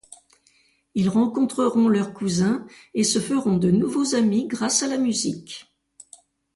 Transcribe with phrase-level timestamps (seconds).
[0.95, 2.65] Ils rencontreront leurs cousins
[2.95, 5.71] et se feront de nouveaux amis grâce à la musique.